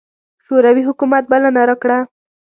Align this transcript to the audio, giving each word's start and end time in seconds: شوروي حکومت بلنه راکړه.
شوروي 0.45 0.83
حکومت 0.89 1.23
بلنه 1.31 1.61
راکړه. 1.69 1.99